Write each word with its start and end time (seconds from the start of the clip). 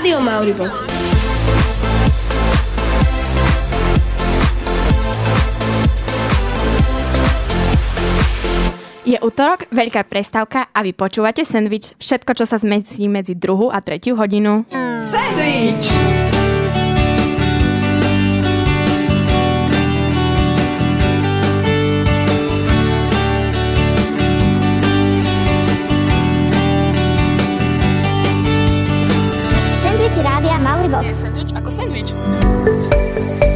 Rádio 0.00 0.16
Mauribox. 0.24 0.80
Je 9.04 9.20
útorok, 9.20 9.68
veľká 9.68 10.08
prestávka 10.08 10.72
a 10.72 10.80
vy 10.80 10.96
počúvate 10.96 11.44
sendvič. 11.44 12.00
Všetko, 12.00 12.32
čo 12.32 12.48
sa 12.48 12.56
zmestí 12.56 13.12
medzi 13.12 13.36
druhú 13.36 13.68
a 13.68 13.84
tretiu 13.84 14.16
hodinu. 14.16 14.64
Sandwich! 15.12 15.84
Sandwich 15.84 16.39
Rádia 30.90 31.14
Mauribox. 31.14 31.22
Sandwich 31.22 31.52
ako 31.54 31.68
sandwich. 31.70 32.10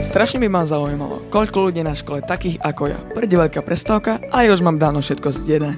Strašne 0.07 0.39
by 0.47 0.49
ma 0.49 0.63
zaujímalo, 0.63 1.27
koľko 1.35 1.67
ľudí 1.67 1.83
na 1.83 1.99
škole 1.99 2.23
takých 2.23 2.63
ako 2.63 2.95
ja. 2.95 2.99
Príde 3.11 3.35
veľká 3.35 3.59
prestávka 3.67 4.23
a 4.31 4.47
ja 4.47 4.55
už 4.55 4.63
mám 4.63 4.79
dávno 4.79 5.03
všetko 5.03 5.35
zdené. 5.43 5.75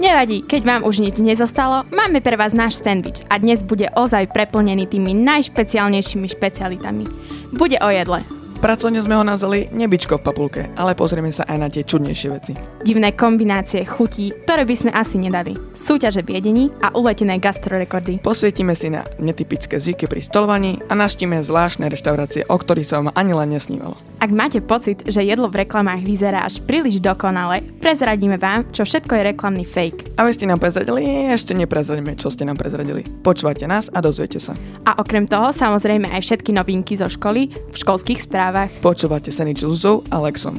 Nevadí, 0.00 0.40
keď 0.40 0.62
vám 0.64 0.82
už 0.88 1.04
nič 1.04 1.20
nezostalo, 1.20 1.84
máme 1.92 2.24
pre 2.24 2.40
vás 2.40 2.56
náš 2.56 2.80
sendvič 2.80 3.20
a 3.28 3.36
dnes 3.36 3.60
bude 3.60 3.92
ozaj 3.92 4.32
preplnený 4.32 4.88
tými 4.88 5.12
najšpeciálnejšími 5.12 6.26
špecialitami. 6.32 7.04
Bude 7.52 7.76
o 7.84 7.88
jedle. 7.92 8.24
Pracovne 8.64 8.96
sme 9.04 9.12
ho 9.12 9.20
nazvali 9.20 9.68
nebičko 9.76 10.16
v 10.16 10.24
papulke, 10.24 10.62
ale 10.80 10.96
pozrieme 10.96 11.28
sa 11.28 11.44
aj 11.44 11.58
na 11.60 11.68
tie 11.68 11.84
čudnejšie 11.84 12.28
veci. 12.32 12.56
Divné 12.80 13.12
kombinácie 13.12 13.84
chutí, 13.84 14.32
ktoré 14.48 14.64
by 14.64 14.72
sme 14.72 14.90
asi 14.96 15.20
nedali. 15.20 15.52
Súťaže 15.76 16.24
biedení 16.24 16.72
a 16.80 16.88
uletené 16.96 17.36
gastrorekordy. 17.36 18.24
Posvietime 18.24 18.72
si 18.72 18.88
na 18.88 19.04
netypické 19.20 19.76
zvyky 19.76 20.08
pri 20.08 20.24
stolovaní 20.24 20.80
a 20.88 20.96
naštíme 20.96 21.44
zvláštne 21.44 21.92
reštaurácie, 21.92 22.48
o 22.48 22.56
ktorých 22.56 22.88
sa 22.88 23.04
vám 23.04 23.12
ani 23.12 23.36
len 23.36 23.52
nesnívalo. 23.52 24.00
Ak 24.22 24.30
máte 24.30 24.62
pocit, 24.62 25.02
že 25.04 25.20
jedlo 25.20 25.50
v 25.50 25.66
reklamách 25.66 26.06
vyzerá 26.06 26.46
až 26.46 26.62
príliš 26.62 27.02
dokonale, 27.02 27.60
prezradíme 27.82 28.38
vám, 28.38 28.64
čo 28.70 28.86
všetko 28.86 29.12
je 29.12 29.22
reklamný 29.34 29.64
fake. 29.66 30.16
A 30.16 30.24
vy 30.24 30.32
ste 30.32 30.46
nám 30.48 30.62
prezradili, 30.62 31.28
ešte 31.28 31.52
neprezradíme, 31.52 32.14
čo 32.16 32.30
ste 32.30 32.46
nám 32.46 32.56
prezradili. 32.56 33.02
Počúvajte 33.04 33.66
nás 33.66 33.90
a 33.90 33.98
dozviete 33.98 34.38
sa. 34.38 34.54
A 34.86 34.96
okrem 34.96 35.26
toho 35.26 35.50
samozrejme 35.50 36.08
aj 36.14 36.22
všetky 36.22 36.54
novinky 36.54 36.94
zo 36.94 37.10
školy 37.10 37.50
v 37.50 37.76
školských 37.76 38.22
správach. 38.22 38.70
Počúvate 38.80 39.34
sa 39.34 39.42
s 39.44 39.62
Luzou 39.66 40.06
a 40.08 40.22
Lexom. 40.22 40.56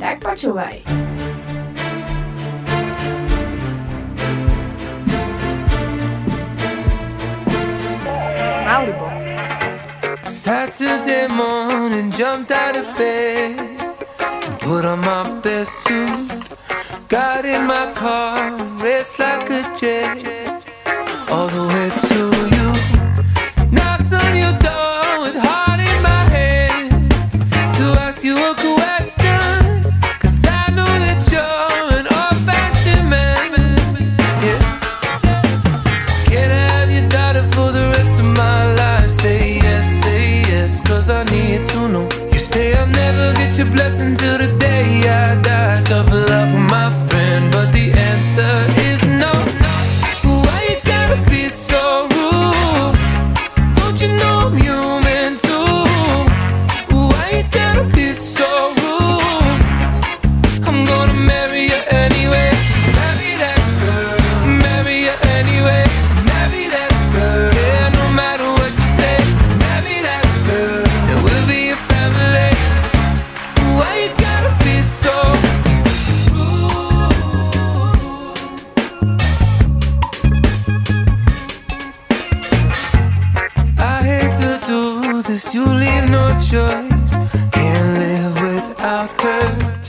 Tak 0.00 0.24
počúvaj. 0.24 0.80
Saturday 10.42 11.26
morning, 11.34 12.10
jumped 12.10 12.50
out 12.50 12.74
of 12.74 12.96
bed 12.96 13.78
and 14.18 14.58
put 14.58 14.86
on 14.86 15.00
my 15.00 15.38
best 15.40 15.70
suit. 15.84 16.30
Got 17.08 17.44
in 17.44 17.66
my 17.66 17.92
car, 17.92 18.56
and 18.56 18.80
raced 18.80 19.18
like 19.18 19.50
a 19.50 19.62
jet 19.78 20.64
all 21.30 21.46
the 21.48 21.66
way 21.68 21.90
to 22.08 22.56
you. 22.56 22.59
until 43.98 44.38
the 44.38 44.48
day 44.58 45.08
I 45.08 45.40
die. 45.42 45.80
Suffer 45.84 46.29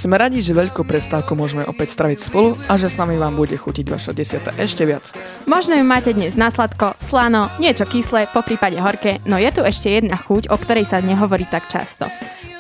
Sme 0.02 0.18
radi, 0.18 0.42
že 0.42 0.58
veľkú 0.58 0.82
prestávku 0.82 1.38
môžeme 1.38 1.62
opäť 1.62 1.94
straviť 1.94 2.34
spolu 2.34 2.58
a 2.66 2.74
že 2.74 2.90
s 2.90 2.98
nami 2.98 3.22
vám 3.22 3.38
bude 3.38 3.54
chutiť 3.54 3.86
vaša 3.86 4.18
desiata 4.18 4.50
ešte 4.58 4.82
viac. 4.82 5.14
Možno 5.46 5.78
ju 5.78 5.86
máte 5.86 6.10
dnes 6.18 6.34
na 6.34 6.50
sladko, 6.50 6.98
slano, 6.98 7.54
niečo 7.62 7.86
kyslé, 7.86 8.26
po 8.34 8.42
prípade 8.42 8.82
horké, 8.82 9.22
no 9.30 9.38
je 9.38 9.54
tu 9.54 9.62
ešte 9.62 10.02
jedna 10.02 10.18
chuť, 10.18 10.50
o 10.50 10.58
ktorej 10.58 10.90
sa 10.90 11.06
nehovorí 11.06 11.46
tak 11.46 11.70
často. 11.70 12.10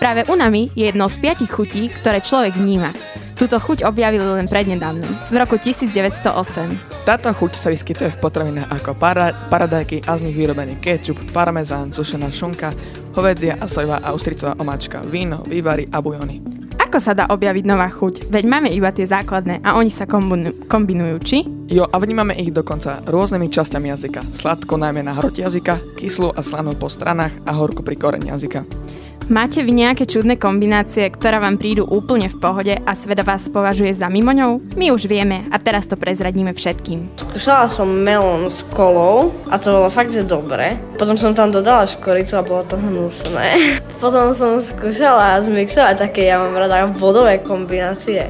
Práve 0.01 0.25
unami 0.33 0.73
je 0.73 0.89
jednou 0.89 1.05
z 1.13 1.21
piatich 1.21 1.53
chutí, 1.53 1.85
ktoré 1.85 2.25
človek 2.25 2.57
vníma. 2.57 2.89
Túto 3.37 3.61
chuť 3.61 3.85
objavili 3.85 4.25
len 4.25 4.49
prednedávnom, 4.49 5.05
v 5.29 5.35
roku 5.37 5.61
1908. 5.61 7.05
Táto 7.05 7.29
chuť 7.29 7.53
sa 7.53 7.69
vyskytuje 7.69 8.09
v 8.09 8.17
potravinách 8.17 8.81
ako 8.81 8.97
para, 8.97 9.29
paradajky 9.53 10.01
a 10.09 10.17
z 10.17 10.25
nich 10.25 10.33
vyrobený 10.33 10.81
kečup, 10.81 11.21
parmezán, 11.29 11.93
sušená 11.93 12.33
šunka, 12.33 12.73
hovedzia 13.13 13.61
a 13.61 13.69
sojová 13.69 14.01
a 14.01 14.09
ústricová 14.09 14.57
omáčka, 14.57 15.05
víno, 15.05 15.45
vývary 15.45 15.85
a 15.93 16.01
bujony. 16.01 16.41
Ako 16.81 16.97
sa 16.97 17.13
dá 17.13 17.29
objaviť 17.29 17.69
nová 17.69 17.85
chuť? 17.85 18.33
Veď 18.33 18.43
máme 18.49 18.73
iba 18.73 18.89
tie 18.89 19.05
základné 19.05 19.61
a 19.61 19.77
oni 19.77 19.93
sa 19.93 20.09
kombinujú, 20.09 20.65
kombinujú 20.65 21.17
či? 21.21 21.45
Jo, 21.69 21.85
a 21.85 21.95
vnímame 22.01 22.33
ich 22.41 22.49
dokonca 22.49 23.05
rôznymi 23.05 23.53
časťami 23.53 23.93
jazyka. 23.93 24.25
Sladko 24.33 24.81
najmä 24.81 25.05
na 25.05 25.13
hrot 25.13 25.37
jazyka, 25.37 25.77
kyslú 26.01 26.33
a 26.33 26.41
slanú 26.41 26.73
po 26.73 26.89
stranách 26.89 27.37
a 27.45 27.53
horku 27.53 27.85
pri 27.85 28.01
koreni 28.01 28.33
jazyka. 28.33 28.80
Máte 29.31 29.63
vy 29.63 29.71
nejaké 29.71 30.03
čudné 30.03 30.35
kombinácie, 30.35 31.07
ktoré 31.07 31.39
vám 31.39 31.55
prídu 31.55 31.87
úplne 31.87 32.27
v 32.27 32.35
pohode 32.35 32.75
a 32.75 32.91
sveda 32.91 33.23
vás 33.23 33.47
považuje 33.47 33.95
za 33.95 34.11
mimoňou? 34.11 34.59
My 34.75 34.91
už 34.91 35.07
vieme 35.07 35.47
a 35.47 35.55
teraz 35.55 35.87
to 35.87 35.95
prezradíme 35.95 36.51
všetkým. 36.51 37.15
Skúšala 37.15 37.71
som 37.71 37.87
melón 37.87 38.51
s 38.51 38.67
kolou 38.75 39.31
a 39.47 39.55
to 39.55 39.71
bolo 39.71 39.87
fakt, 39.87 40.11
že 40.11 40.27
dobre. 40.27 40.75
Potom 40.99 41.15
som 41.15 41.31
tam 41.31 41.47
dodala 41.47 41.87
škoricu 41.87 42.35
a 42.35 42.43
bolo 42.43 42.67
to 42.67 42.75
hnusné. 42.75 43.55
Potom 44.03 44.35
som 44.35 44.59
skúšala 44.59 45.39
zmixovať 45.47 46.11
také, 46.11 46.27
ja 46.27 46.35
mám 46.35 46.51
rada 46.51 46.91
vodové 46.91 47.39
kombinácie. 47.39 48.27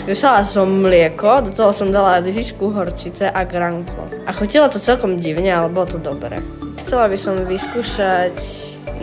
Skúšala 0.00 0.48
som 0.48 0.64
mlieko, 0.80 1.44
do 1.44 1.52
toho 1.52 1.76
som 1.76 1.92
dala 1.92 2.24
lyžičku 2.24 2.72
horčice 2.72 3.28
a 3.28 3.44
granko. 3.44 4.08
A 4.24 4.32
chutilo 4.32 4.64
to 4.72 4.80
celkom 4.80 5.20
divne, 5.20 5.52
ale 5.52 5.68
bolo 5.68 5.92
to 5.92 6.00
dobré. 6.00 6.40
Chcela 6.80 7.04
by 7.04 7.20
som 7.20 7.36
vyskúšať, 7.44 8.32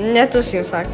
netuším 0.02 0.66
fakt. 0.66 0.90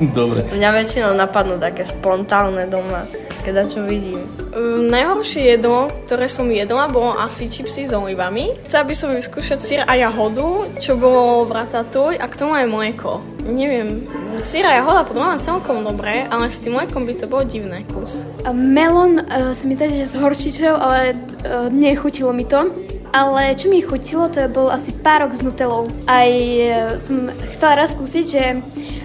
Dobre. 0.00 0.48
Mňa 0.48 0.70
väčšinou 0.72 1.12
napadnú 1.12 1.60
také 1.60 1.84
spontánne 1.84 2.64
doma, 2.72 3.04
keď 3.44 3.68
čo 3.68 3.84
vidím. 3.84 4.24
Um, 4.56 4.88
najhoršie 4.88 5.60
jedlo, 5.60 5.92
ktoré 6.08 6.24
som 6.24 6.48
jedla, 6.48 6.88
bolo 6.88 7.12
asi 7.20 7.52
čipsy 7.52 7.84
s 7.84 7.92
olivami. 7.92 8.56
Chcela 8.64 8.88
by 8.88 8.94
som 8.96 9.12
vyskúšať 9.12 9.58
sír 9.60 9.80
a 9.84 9.92
jahodu, 10.00 10.72
čo 10.80 10.96
bolo 10.96 11.44
v 11.44 11.52
ratatouille 11.52 12.16
a 12.16 12.24
k 12.24 12.38
tomu 12.40 12.56
aj 12.56 12.66
mlieko. 12.72 13.20
Neviem, 13.44 14.08
sír 14.40 14.64
a 14.64 14.80
jahoda 14.80 15.04
podľa 15.04 15.36
mňa 15.36 15.44
celkom 15.44 15.84
dobré, 15.84 16.24
ale 16.32 16.48
s 16.48 16.64
tým 16.64 16.80
mliekom 16.80 17.04
by 17.04 17.14
to 17.20 17.28
bolo 17.28 17.44
divné 17.44 17.84
kus. 17.92 18.24
A 18.48 18.56
Melon 18.56 19.20
uh, 19.20 19.52
sa 19.52 19.64
mi 19.68 19.76
zdá, 19.76 19.84
že 19.84 20.08
s 20.08 20.16
horčičou, 20.16 20.80
ale 20.80 21.12
uh, 21.44 21.68
nechutilo 21.68 22.32
mi 22.32 22.48
to. 22.48 22.72
Ale 23.10 23.58
čo 23.58 23.66
mi 23.66 23.82
chutilo, 23.82 24.30
to 24.30 24.46
bol 24.48 24.70
asi 24.70 24.94
párok 24.94 25.34
s 25.34 25.44
nutelou. 25.44 25.90
Aj 26.08 26.30
uh, 26.30 26.96
som 26.96 27.28
chcela 27.52 27.84
raz 27.84 27.92
skúsiť, 27.92 28.24
že 28.24 28.44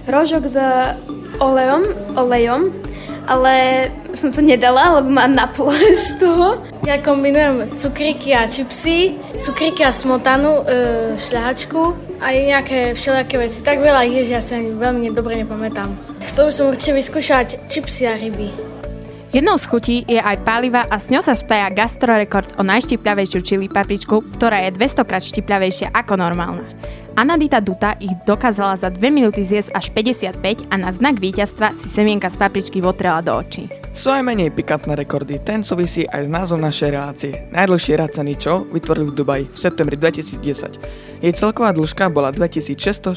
rožok 0.07 0.44
s 0.46 0.57
olejom, 1.42 1.84
olejom, 2.16 2.72
ale 3.25 3.54
som 4.13 4.30
to 4.30 4.42
nedala, 4.42 5.02
lebo 5.02 5.10
ma 5.10 5.25
naplo 5.25 5.74
z 5.98 6.22
toho. 6.22 6.62
Ja 6.86 7.02
kombinujem 7.02 7.74
cukríky 7.75 8.38
a 8.38 8.46
čipsy, 8.46 9.18
cukríky 9.42 9.81
a 9.81 9.92
smotanu, 9.92 10.62
e, 10.62 10.74
šľahačku 11.18 11.81
a 12.22 12.31
nejaké 12.31 12.94
všelijaké 12.94 13.36
veci. 13.42 13.60
Tak 13.66 13.81
veľa 13.81 14.06
ich 14.06 14.16
je, 14.22 14.24
že 14.30 14.34
ja 14.38 14.42
ani 14.56 14.72
veľmi 14.78 15.10
dobre 15.12 15.42
nepamätám. 15.42 15.90
Chcel 16.25 16.50
by 16.50 16.54
som 16.54 16.66
určite 16.69 16.94
vyskúšať 16.94 17.48
čipsy 17.68 18.06
a 18.06 18.13
ryby. 18.16 18.50
Jednou 19.36 19.60
z 19.60 19.68
chutí 19.68 19.98
je 20.07 20.16
aj 20.16 20.48
paliva 20.48 20.88
a 20.88 20.96
s 20.96 21.12
ňou 21.12 21.19
sa 21.19 21.36
spája 21.36 21.68
gastrorekord 21.68 22.56
o 22.56 22.63
najštipľavejšiu 22.63 23.40
čili 23.44 23.68
papričku, 23.68 24.24
ktorá 24.40 24.63
je 24.63 24.80
200 24.80 25.04
krát 25.04 25.28
štipľavejšia 25.28 25.92
ako 25.92 26.16
normálna. 26.16 26.63
Anadita 27.16 27.64
Duta 27.64 27.96
ich 28.04 28.12
dokázala 28.28 28.76
za 28.76 28.92
2 28.92 29.00
minúty 29.08 29.40
zjesť 29.40 29.72
až 29.72 29.88
55 29.96 30.68
a 30.68 30.76
na 30.76 30.92
znak 30.92 31.16
víťazstva 31.24 31.72
si 31.72 31.88
semienka 31.88 32.28
z 32.28 32.36
papričky 32.36 32.84
votrela 32.84 33.24
do 33.24 33.40
očí. 33.40 33.85
Sú 33.95 34.12
aj 34.12 34.27
menej 34.27 34.51
pikantné 34.51 34.92
rekordy, 34.92 35.39
ten 35.39 35.63
súvisí 35.63 36.03
aj 36.03 36.27
s 36.27 36.30
názvom 36.30 36.59
našej 36.59 36.89
relácie. 36.92 37.31
Najdlhšie 37.56 37.95
rad 37.95 38.12
Čo 38.12 38.68
vytvorili 38.68 39.07
v 39.07 39.15
Dubaji 39.15 39.44
v 39.47 39.56
septembri 39.56 39.95
2010. 39.95 41.24
Jej 41.24 41.33
celková 41.39 41.71
dĺžka 41.71 42.12
bola 42.12 42.27
2667 42.36 43.15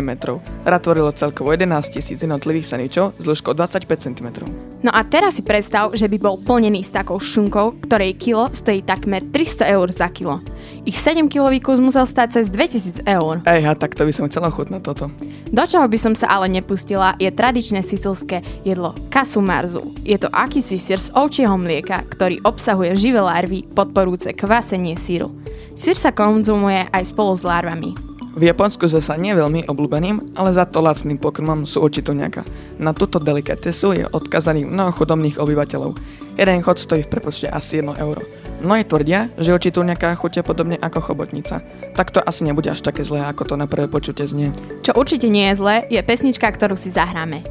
metrov. 0.00 0.40
Rad 0.64 0.80
tvorilo 0.80 1.12
celkovo 1.12 1.52
11 1.52 1.92
tisíc 1.92 2.24
jednotlivých 2.24 2.72
saničov 2.72 3.20
s 3.20 3.22
dĺžkou 3.28 3.52
25 3.52 3.84
cm. 3.84 4.48
No 4.80 4.88
a 4.96 5.04
teraz 5.04 5.36
si 5.36 5.44
predstav, 5.44 5.92
že 5.92 6.08
by 6.08 6.16
bol 6.16 6.40
plnený 6.40 6.88
s 6.88 6.88
takou 6.88 7.20
šunkou, 7.20 7.76
ktorej 7.84 8.16
kilo 8.16 8.48
stojí 8.48 8.80
takmer 8.80 9.20
300 9.28 9.68
eur 9.76 9.92
za 9.92 10.08
kilo. 10.08 10.40
Ich 10.88 10.96
7-kilový 10.96 11.60
kus 11.60 11.84
musel 11.84 12.08
stať 12.08 12.40
cez 12.40 12.46
2000 12.48 13.04
eur. 13.04 13.44
Ej, 13.44 13.68
a 13.68 13.76
tak 13.76 13.92
to 13.92 14.08
by 14.08 14.12
som 14.16 14.24
chcela 14.24 14.48
chutnať 14.48 14.80
toto. 14.88 15.12
Do 15.52 15.64
čoho 15.68 15.84
by 15.84 15.98
som 16.00 16.16
sa 16.16 16.32
ale 16.32 16.48
nepustila, 16.48 17.12
je 17.20 17.28
tradičné 17.28 17.84
sicilské 17.84 18.40
jedlo 18.64 18.96
kasumarzu. 19.12 19.97
Je 20.06 20.16
to 20.18 20.30
akýsi 20.30 20.78
sír 20.78 20.98
z 21.02 21.10
ovčieho 21.14 21.54
mlieka, 21.58 22.06
ktorý 22.10 22.42
obsahuje 22.46 22.94
živé 22.98 23.22
larvy 23.22 23.66
podporúce 23.66 24.30
kvasenie 24.34 24.94
síru. 24.98 25.34
Sír 25.78 25.94
sa 25.94 26.10
konzumuje 26.10 26.90
aj 26.90 27.14
spolu 27.14 27.34
s 27.38 27.46
larvami. 27.46 27.94
V 28.38 28.46
Japonsku 28.46 28.86
zasa 28.86 29.18
nie 29.18 29.34
veľmi 29.34 29.66
obľúbeným, 29.66 30.38
ale 30.38 30.54
za 30.54 30.62
to 30.62 30.78
lacným 30.78 31.18
pokrmom 31.18 31.66
sú 31.66 31.82
nejaká. 31.90 32.46
Na 32.78 32.94
túto 32.94 33.18
delikatesu 33.18 33.98
je 33.98 34.04
odkazaný 34.06 34.62
mnoho 34.62 34.94
chudobných 34.94 35.42
obyvateľov. 35.42 35.98
Jeden 36.38 36.62
chod 36.62 36.78
stojí 36.78 37.02
v 37.02 37.10
prepočte 37.10 37.50
asi 37.50 37.82
1 37.82 37.98
euro. 37.98 38.22
Mnohí 38.62 38.86
tvrdia, 38.86 39.30
že 39.38 39.54
oči 39.54 39.74
nejaká 39.74 40.14
chutia 40.14 40.46
podobne 40.46 40.78
ako 40.78 41.10
chobotnica. 41.10 41.62
Tak 41.98 42.14
to 42.14 42.22
asi 42.22 42.46
nebude 42.46 42.70
až 42.70 42.82
také 42.82 43.02
zlé, 43.02 43.26
ako 43.26 43.42
to 43.42 43.54
na 43.58 43.66
prvé 43.66 43.90
počutie 43.90 44.22
znie. 44.26 44.54
Čo 44.86 44.94
určite 44.94 45.26
nie 45.26 45.50
je 45.50 45.58
zlé, 45.58 45.74
je 45.90 45.98
pesnička, 46.02 46.46
ktorú 46.46 46.78
si 46.78 46.94
zahráme. 46.94 47.42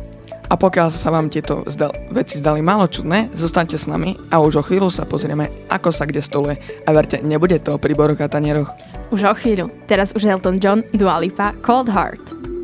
A 0.47 0.55
pokiaľ 0.55 0.95
sa 0.95 1.11
vám 1.11 1.27
tieto 1.27 1.67
zdal, 1.67 1.91
veci 2.11 2.39
zdali 2.39 2.63
málo 2.63 2.87
čudné, 2.87 3.31
zostaňte 3.35 3.75
s 3.75 3.85
nami 3.85 4.15
a 4.31 4.39
už 4.39 4.59
o 4.59 4.63
chvíľu 4.63 4.87
sa 4.87 5.03
pozrieme, 5.03 5.51
ako 5.67 5.91
sa 5.91 6.07
kde 6.07 6.23
stoluje. 6.23 6.55
A 6.87 6.89
verte, 6.95 7.19
nebude 7.19 7.59
to 7.59 7.75
o 7.75 7.81
príboroch 7.81 8.23
a 8.23 8.31
tanieroch. 8.31 8.71
Už 9.11 9.27
o 9.27 9.35
chvíľu. 9.35 9.67
Teraz 9.87 10.15
už 10.15 10.23
Elton 10.23 10.59
John, 10.59 10.83
Dua 10.95 11.19
Lipa, 11.19 11.51
Cold 11.59 11.91
Heart. 11.91 12.56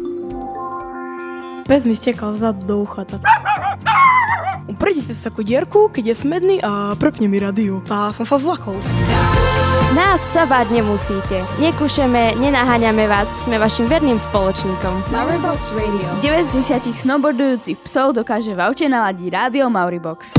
Pes 1.63 1.87
mi 1.87 1.95
stekal 1.95 2.35
zad 2.35 2.59
do 2.67 2.83
ucha. 2.83 3.07
Tak... 3.07 3.23
Prejde 4.75 5.15
cez 5.15 5.23
takú 5.23 5.47
dierku, 5.47 5.87
keď 5.87 6.11
je 6.11 6.15
smedný 6.15 6.55
a 6.59 6.91
prepne 6.99 7.31
mi 7.31 7.39
radio. 7.39 7.79
A 7.87 8.11
som 8.11 8.27
sa 8.27 8.35
zlakol. 8.35 8.75
Nás 9.95 10.19
sa 10.19 10.43
báť 10.43 10.73
nemusíte. 10.73 11.45
Nekúšeme, 11.61 12.35
nenaháňame 12.35 13.05
vás, 13.05 13.29
sme 13.45 13.61
vašim 13.61 13.85
verným 13.85 14.17
spoločníkom. 14.17 15.07
Mauribox 15.13 15.69
Radio. 15.77 16.09
9 16.19 16.49
z 16.49 16.81
10 16.83 16.97
snowboardujúcich 16.97 17.77
psov 17.85 18.17
dokáže 18.17 18.57
v 18.57 18.59
aute 18.59 18.89
naladiť 18.89 19.27
rádio 19.29 19.69
Mauribox. 19.69 20.33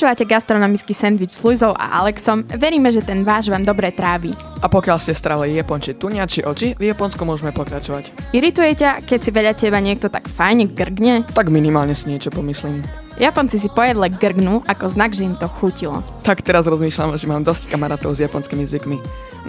Počúvate 0.00 0.24
gastronomický 0.24 0.96
sendvič 0.96 1.36
s 1.36 1.44
Luizou 1.44 1.76
a 1.76 2.00
Alexom. 2.00 2.40
Veríme, 2.56 2.88
že 2.88 3.04
ten 3.04 3.20
váš 3.20 3.52
vám 3.52 3.68
dobre 3.68 3.92
trávi. 3.92 4.32
A 4.64 4.64
pokiaľ 4.64 4.96
ste 4.96 5.12
strali 5.12 5.52
japonči 5.52 5.92
tunia 5.92 6.24
či 6.24 6.40
oči, 6.40 6.72
v 6.72 6.88
Japonsku 6.88 7.20
môžeme 7.28 7.52
pokračovať. 7.52 8.32
Irituje 8.32 8.80
ťa, 8.80 9.04
keď 9.04 9.18
si 9.20 9.28
vedľa 9.28 9.54
teba 9.60 9.76
niekto 9.76 10.08
tak 10.08 10.32
fajne 10.32 10.72
grgne? 10.72 11.28
Tak 11.28 11.52
minimálne 11.52 11.92
si 11.92 12.08
niečo 12.08 12.32
pomyslím. 12.32 12.80
Japonci 13.20 13.60
si 13.60 13.68
pojedle 13.68 14.08
grgnú 14.08 14.64
ako 14.64 14.88
znak, 14.88 15.12
že 15.12 15.28
im 15.28 15.36
to 15.36 15.44
chutilo. 15.60 16.00
Tak 16.24 16.48
teraz 16.48 16.64
rozmýšľam, 16.64 17.20
že 17.20 17.28
mám 17.28 17.44
dosť 17.44 17.68
kamarátov 17.68 18.16
s 18.16 18.24
japonskými 18.24 18.64
zvykmi. 18.64 18.96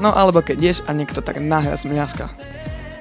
No 0.04 0.12
alebo 0.12 0.44
keď 0.44 0.58
ješ 0.60 0.78
a 0.84 0.92
niekto 0.92 1.24
tak 1.24 1.40
nahlas 1.40 1.88
mňaska. 1.88 2.28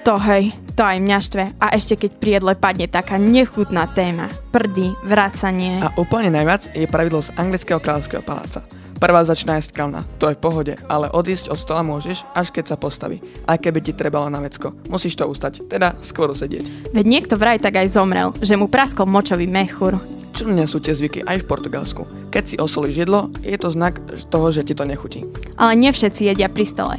To 0.06 0.22
hej, 0.22 0.54
to 0.80 0.88
aj 0.88 0.96
mňa 0.96 1.18
štve. 1.20 1.44
A 1.60 1.76
ešte 1.76 1.92
keď 2.00 2.10
pri 2.16 2.30
jedle 2.40 2.56
padne 2.56 2.88
taká 2.88 3.20
nechutná 3.20 3.84
téma. 3.92 4.32
Prdy, 4.48 4.96
vracanie. 5.04 5.84
A 5.84 5.92
úplne 6.00 6.32
najviac 6.32 6.72
je 6.72 6.88
pravidlo 6.88 7.20
z 7.20 7.36
anglického 7.36 7.76
kráľovského 7.76 8.24
paláca. 8.24 8.64
Prvá 8.96 9.20
začína 9.20 9.60
jesť 9.60 9.76
kalna, 9.76 10.04
to 10.20 10.28
je 10.28 10.36
v 10.36 10.44
pohode, 10.44 10.72
ale 10.88 11.08
odísť 11.08 11.52
od 11.52 11.56
stola 11.56 11.80
môžeš, 11.80 12.24
až 12.36 12.52
keď 12.52 12.64
sa 12.72 12.76
postaví. 12.76 13.20
Aj 13.48 13.56
keby 13.56 13.80
ti 13.80 13.92
trebalo 13.96 14.28
na 14.28 14.44
vecko. 14.44 14.76
Musíš 14.92 15.16
to 15.16 15.24
ustať, 15.24 15.68
teda 15.68 16.00
skôr 16.04 16.32
sedieť. 16.32 16.92
Veď 16.92 17.04
niekto 17.08 17.36
vraj 17.40 17.60
tak 17.60 17.80
aj 17.80 17.96
zomrel, 17.96 18.32
že 18.40 18.56
mu 18.60 18.68
praskol 18.68 19.08
močový 19.08 19.48
mechúr. 19.48 20.19
Čudne 20.30 20.64
sú 20.64 20.78
tie 20.78 20.94
zvyky 20.94 21.26
aj 21.26 21.42
v 21.42 21.48
Portugalsku. 21.48 22.02
Keď 22.30 22.44
si 22.46 22.56
osolíš 22.56 23.06
jedlo, 23.06 23.28
je 23.42 23.58
to 23.58 23.74
znak 23.74 23.98
toho, 24.30 24.54
že 24.54 24.62
ti 24.62 24.74
to 24.78 24.86
nechutí. 24.86 25.26
Ale 25.58 25.74
nie 25.76 25.90
všetci 25.90 26.30
jedia 26.30 26.48
pri 26.48 26.64
stole. 26.64 26.96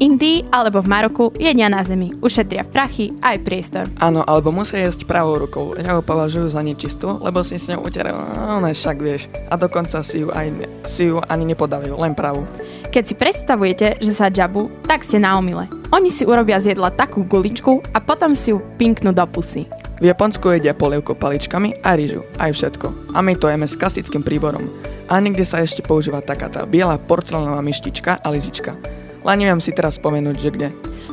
Indii 0.00 0.48
alebo 0.48 0.80
v 0.80 0.88
Maroku 0.88 1.28
jedia 1.36 1.68
na 1.68 1.84
zemi, 1.84 2.16
ušetria 2.24 2.64
prachy 2.64 3.12
aj 3.20 3.44
priestor. 3.44 3.84
Áno, 4.00 4.24
alebo 4.24 4.48
musia 4.48 4.80
jesť 4.80 5.04
pravou 5.04 5.36
rukou, 5.36 5.76
ho 5.76 6.00
považujú 6.00 6.48
za 6.48 6.64
nečistú, 6.64 7.20
lebo 7.20 7.44
si 7.44 7.60
s 7.60 7.68
ňou 7.68 7.84
uterajú, 7.84 8.16
no 8.16 8.64
však 8.64 8.96
vieš, 8.96 9.28
a 9.52 9.60
dokonca 9.60 10.00
si 10.00 10.24
ju, 10.24 10.32
aj, 10.32 10.56
si 10.88 11.12
ju 11.12 11.20
ani 11.28 11.52
nepodávajú, 11.52 12.00
len 12.00 12.16
pravú. 12.16 12.48
Keď 12.88 13.04
si 13.04 13.14
predstavujete, 13.14 13.86
že 14.00 14.12
sa 14.16 14.32
džabu, 14.32 14.72
tak 14.88 15.04
ste 15.04 15.20
na 15.20 15.36
omile. 15.36 15.68
Oni 15.92 16.08
si 16.08 16.24
urobia 16.24 16.56
z 16.56 16.74
jedla 16.74 16.88
takú 16.88 17.20
guličku 17.22 17.84
a 17.92 18.00
potom 18.00 18.32
si 18.32 18.56
ju 18.56 18.58
pinknú 18.80 19.12
do 19.12 19.22
pusy. 19.28 19.68
V 20.00 20.08
Japonsku 20.08 20.48
jedia 20.56 20.72
polievku 20.72 21.12
paličkami 21.12 21.84
a 21.84 21.92
rýžu, 21.92 22.24
aj 22.40 22.56
všetko. 22.56 23.12
A 23.12 23.20
my 23.20 23.36
to 23.36 23.52
jeme 23.52 23.68
s 23.68 23.76
klasickým 23.76 24.24
príborom. 24.24 24.64
A 25.12 25.20
niekde 25.20 25.44
sa 25.44 25.60
ešte 25.60 25.84
používa 25.84 26.24
taká 26.24 26.48
tá 26.48 26.64
biela 26.64 26.96
porcelánová 26.96 27.60
myštička 27.60 28.16
a 28.16 28.26
lyžička. 28.32 28.80
Len 29.20 29.36
neviem 29.36 29.60
si 29.60 29.76
teraz 29.76 30.00
spomenúť, 30.00 30.36
že 30.40 30.50
kde. 30.56 30.68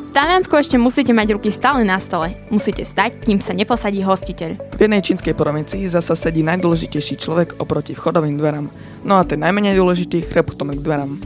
V 0.08 0.10
Taliansku 0.16 0.56
ešte 0.56 0.80
musíte 0.80 1.12
mať 1.12 1.36
ruky 1.36 1.52
stále 1.52 1.84
na 1.84 2.00
stole. 2.00 2.32
Musíte 2.48 2.80
stať, 2.80 3.28
kým 3.28 3.44
sa 3.44 3.52
neposadí 3.52 4.00
hostiteľ. 4.00 4.56
V 4.56 4.80
jednej 4.80 5.04
čínskej 5.04 5.36
provincii 5.36 5.84
zasa 5.84 6.16
sedí 6.16 6.40
najdôležitejší 6.40 7.20
človek 7.20 7.60
oproti 7.60 7.92
vchodovým 7.92 8.40
dverám. 8.40 8.72
No 9.04 9.20
a 9.20 9.22
ten 9.28 9.44
najmenej 9.44 9.76
dôležitý 9.76 10.24
chrbtom 10.24 10.72
k 10.72 10.80
dverám. 10.80 11.20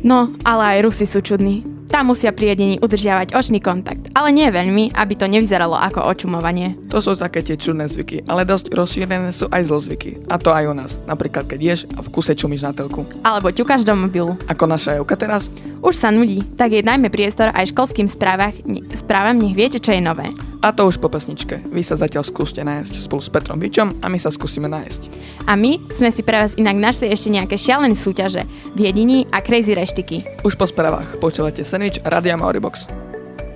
No, 0.00 0.32
ale 0.40 0.80
aj 0.80 0.88
Rusi 0.88 1.04
sú 1.04 1.20
čudní. 1.20 1.75
Tam 1.86 2.10
musia 2.10 2.34
pri 2.34 2.52
jedení 2.52 2.76
udržiavať 2.82 3.32
očný 3.32 3.62
kontakt 3.62 4.10
Ale 4.12 4.34
nie 4.34 4.50
veľmi, 4.50 4.92
aby 4.92 5.14
to 5.14 5.30
nevyzeralo 5.30 5.78
ako 5.78 6.02
očumovanie. 6.06 6.74
To 6.90 6.98
sú 6.98 7.14
také 7.14 7.46
tie 7.46 7.54
čudné 7.54 7.86
zvyky, 7.86 8.26
ale 8.26 8.42
dosť 8.42 8.74
rozšírené 8.74 9.30
sú 9.30 9.46
aj 9.50 9.70
zlozvyky. 9.70 10.26
A 10.26 10.36
to 10.36 10.50
aj 10.50 10.64
u 10.66 10.74
nás. 10.74 10.98
Napríklad 11.06 11.46
keď 11.46 11.60
ješ 11.62 11.80
a 11.94 12.02
v 12.02 12.10
kuse 12.10 12.34
čumíš 12.34 12.66
na 12.66 12.74
telku. 12.74 13.06
Alebo 13.22 13.54
ťukáš 13.54 13.86
do 13.86 13.94
mobilu. 13.94 14.34
Ako 14.50 14.66
naša 14.66 14.98
Euka 14.98 15.14
teraz? 15.14 15.46
Už 15.84 15.94
sa 15.94 16.10
nudí, 16.10 16.42
tak 16.58 16.74
je 16.74 16.82
najmä 16.82 17.06
priestor 17.12 17.54
aj 17.54 17.70
školským 17.70 18.10
správach, 18.10 18.58
správam, 18.98 19.38
nech 19.38 19.54
viete, 19.54 19.78
čo 19.78 19.94
je 19.94 20.02
nové. 20.02 20.34
A 20.64 20.72
to 20.72 20.88
už 20.88 20.98
po 20.98 21.12
pesničke. 21.12 21.62
Vy 21.68 21.82
sa 21.84 21.96
zatiaľ 21.96 22.24
skúste 22.24 22.64
nájsť 22.64 23.06
spolu 23.06 23.20
s 23.22 23.30
Petrom 23.30 23.60
Bičom 23.60 24.00
a 24.00 24.06
my 24.08 24.18
sa 24.20 24.32
skúsime 24.32 24.66
nájsť. 24.66 25.00
A 25.46 25.54
my 25.54 25.78
sme 25.92 26.08
si 26.10 26.24
pre 26.24 26.40
vás 26.40 26.56
inak 26.56 26.76
našli 26.76 27.12
ešte 27.12 27.32
nejaké 27.32 27.56
šialené 27.60 27.94
súťaže, 27.94 28.42
viedení 28.72 29.28
a 29.30 29.44
crazy 29.44 29.76
reštiky. 29.76 30.24
Už 30.42 30.56
po 30.56 30.66
správach 30.66 31.18
počúvate 31.20 31.62
Sandwich 31.62 32.00
a 32.04 32.12
Radia 32.12 32.36
Mauribox. 32.36 32.88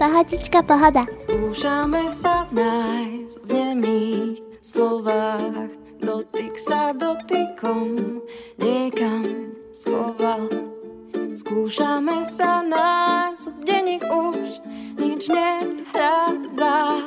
Pohodička, 0.01 0.65
pohoda. 0.65 1.05
Skúšame 1.21 2.09
sa 2.09 2.49
nájsť 2.49 3.37
v 3.45 3.49
nemých 3.53 4.41
slovách, 4.65 5.77
dotyk 6.01 6.57
sa 6.57 6.97
dotykom 6.97 8.25
niekam 8.57 9.53
schoval. 9.77 10.49
Skúšame 11.31 12.27
sa 12.27 12.59
nájsť, 12.59 13.63
denník 13.63 14.03
už 14.03 14.59
nič 14.99 15.31
nehľadá. 15.31 17.07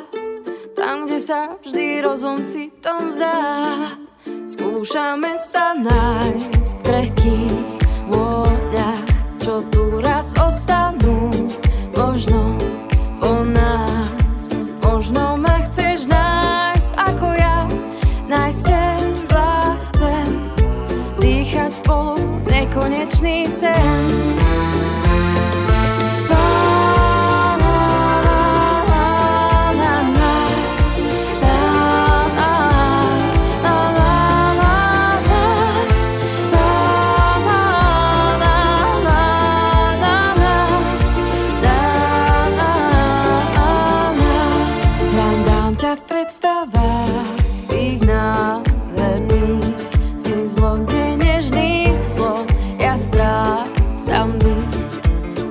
Tam, 0.71 1.03
kde 1.03 1.19
sa 1.19 1.59
vždy 1.59 1.99
rozum 1.99 2.39
citom 2.47 3.11
zdá. 3.11 3.99
Skúšame 4.47 5.35
sa 5.35 5.75
nájsť 5.75 6.51
v 6.55 6.73
krehkých 6.87 7.59
vôňach, 8.07 9.01
čo 9.43 9.59
tu 9.67 9.99
raz 9.99 10.31
ostanú. 10.39 11.27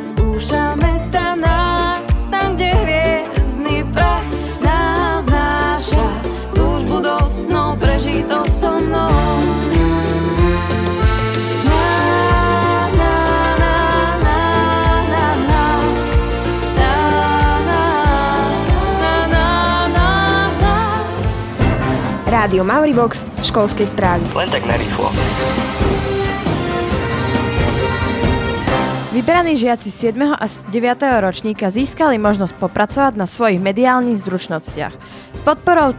Skúšame 0.03 0.97
sa 0.99 1.37
nájsť 1.37 2.25
tam, 2.31 2.49
kde 2.57 2.71
hviezdny 2.73 3.79
prach 3.93 4.29
nám 4.65 5.27
vnáša 5.29 6.09
Túžbu 6.53 7.01
do 7.01 7.17
snov 7.29 7.81
prežiť 7.81 8.25
to 8.29 8.41
so 8.49 8.73
mnou. 8.81 9.43
Rádio 22.43 22.65
Mauribox, 22.65 23.23
školské 23.45 23.87
správy. 23.87 24.27
Len 24.35 24.49
tak 24.51 24.67
narýchlo. 24.67 25.15
Vybraní 29.23 29.55
žiaci 29.55 29.87
7. 29.87 30.35
a 30.35 30.47
9. 30.51 31.23
ročníka 31.23 31.71
získali 31.71 32.19
možnosť 32.19 32.59
popracovať 32.59 33.15
na 33.15 33.31
svojich 33.31 33.63
mediálnych 33.63 34.19
zručnostiach. 34.19 34.91
S 35.39 35.41
podporou 35.47 35.95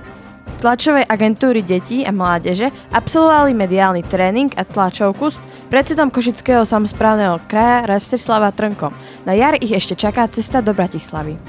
tlačovej 0.59 1.07
agentúry 1.07 1.63
detí 1.63 2.03
a 2.03 2.11
mládeže 2.11 2.67
absolvovali 2.91 3.55
mediálny 3.55 4.03
tréning 4.03 4.51
a 4.59 4.67
tlačovku 4.67 5.31
s 5.31 5.39
predsedom 5.71 6.11
Košického 6.11 6.67
samozprávneho 6.67 7.39
kraja 7.47 7.87
Rastislava 7.87 8.51
Trnkom. 8.51 8.91
Na 9.23 9.31
jar 9.39 9.55
ich 9.55 9.71
ešte 9.71 9.95
čaká 9.95 10.27
cesta 10.27 10.59
do 10.59 10.75
Bratislavy. 10.75 11.39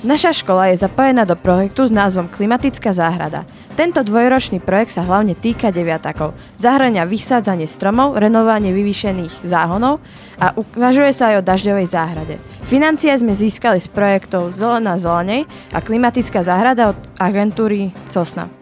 Naša 0.00 0.32
škola 0.32 0.72
je 0.72 0.80
zapojená 0.80 1.28
do 1.28 1.36
projektu 1.36 1.84
s 1.84 1.92
názvom 1.92 2.24
Klimatická 2.24 2.88
záhrada. 2.88 3.44
Tento 3.76 4.00
dvojročný 4.00 4.56
projekt 4.56 4.96
sa 4.96 5.04
hlavne 5.04 5.36
týka 5.36 5.68
deviatakov. 5.68 6.32
Zahrania 6.56 7.04
vysádzanie 7.04 7.68
stromov, 7.68 8.16
renovanie 8.16 8.72
vyvýšených 8.72 9.44
záhonov 9.44 10.00
a 10.40 10.56
uvažuje 10.56 11.12
sa 11.12 11.36
aj 11.36 11.44
o 11.44 11.46
dažďovej 11.46 11.86
záhrade. 11.92 12.34
Financie 12.64 13.12
sme 13.12 13.36
získali 13.36 13.76
z 13.76 13.92
projektov 13.92 14.56
Zelená 14.56 14.96
zelenej 14.96 15.44
a 15.68 15.84
Klimatická 15.84 16.40
záhrada 16.40 16.96
od 16.96 16.98
agentúry 17.20 17.92
Cosna. 18.08 18.59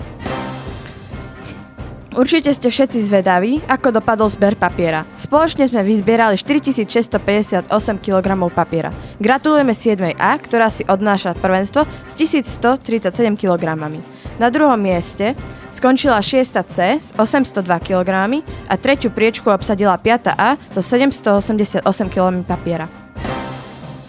Určite 2.09 2.57
ste 2.57 2.73
všetci 2.73 3.05
zvedaví, 3.05 3.61
ako 3.69 4.01
dopadol 4.01 4.33
zber 4.33 4.57
papiera. 4.57 5.05
Spoločne 5.21 5.69
sme 5.69 5.85
vyzbierali 5.85 6.41
4658 6.41 7.69
kg 8.01 8.27
papiera. 8.49 8.89
Gratulujeme 9.21 9.77
7. 9.77 10.17
A, 10.17 10.33
ktorá 10.41 10.73
si 10.73 10.89
odnáša 10.89 11.37
prvenstvo 11.37 11.85
s 12.09 12.13
1137 12.17 13.13
kg. 13.37 13.77
Na 14.41 14.49
druhom 14.49 14.81
mieste 14.81 15.37
skončila 15.77 16.25
6. 16.25 16.57
C 16.65 16.97
s 16.97 17.13
802 17.13 17.61
kg 17.85 18.41
a 18.41 18.75
tretiu 18.81 19.13
priečku 19.13 19.53
obsadila 19.53 20.01
5. 20.01 20.33
A 20.33 20.57
so 20.73 20.81
788 20.81 21.85
kg 22.09 22.41
papiera. 22.41 22.89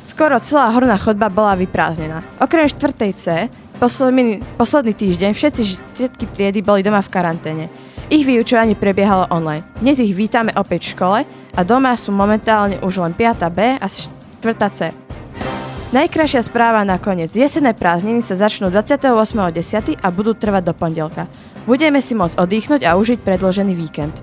Skoro 0.08 0.40
celá 0.40 0.72
horná 0.72 0.96
chodba 0.96 1.28
bola 1.28 1.52
vyprázdnená. 1.60 2.24
Okrem 2.40 2.64
4. 2.64 2.80
C, 3.12 3.52
posledný, 3.76 4.40
posledný 4.56 4.96
týždeň 4.96 5.32
všetci, 5.36 5.62
všetky 6.00 6.26
triedy 6.32 6.60
boli 6.64 6.80
doma 6.80 7.04
v 7.04 7.12
karanténe. 7.12 7.89
Ich 8.10 8.26
vyučovanie 8.26 8.74
prebiehalo 8.74 9.30
online. 9.30 9.62
Dnes 9.86 10.02
ich 10.02 10.18
vítame 10.18 10.50
opäť 10.58 10.90
v 10.90 10.92
škole 10.98 11.20
a 11.30 11.62
doma 11.62 11.94
sú 11.94 12.10
momentálne 12.10 12.82
už 12.82 13.06
len 13.06 13.14
5. 13.14 13.46
B 13.54 13.78
a 13.78 13.86
4. 13.86 14.10
C. 14.74 14.90
Najkrajšia 15.94 16.42
správa 16.42 16.82
nakoniec. 16.82 17.30
Jesenné 17.30 17.78
prázdniny 17.78 18.26
sa 18.26 18.34
začnú 18.34 18.74
28.10. 18.74 20.02
a 20.02 20.08
budú 20.10 20.34
trvať 20.34 20.64
do 20.66 20.74
pondelka. 20.74 21.30
Budeme 21.70 22.02
si 22.02 22.18
môcť 22.18 22.34
oddychnúť 22.34 22.82
a 22.90 22.98
užiť 22.98 23.22
predložený 23.22 23.78
víkend. 23.78 24.18